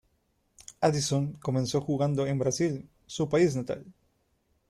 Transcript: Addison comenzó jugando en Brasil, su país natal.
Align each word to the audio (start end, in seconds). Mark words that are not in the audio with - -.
Addison 0.81 1.33
comenzó 1.37 1.79
jugando 1.79 2.25
en 2.25 2.39
Brasil, 2.39 2.89
su 3.05 3.29
país 3.29 3.55
natal. 3.55 3.85